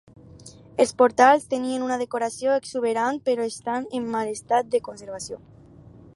Els 0.85 0.93
portals 1.01 1.45
tenien 1.51 1.85
una 1.89 1.99
decoració 2.03 2.57
exuberant, 2.63 3.21
però 3.31 3.49
estan 3.53 3.89
en 4.01 4.13
mal 4.17 4.35
estat 4.37 4.75
de 4.75 4.83
conservació. 4.91 5.41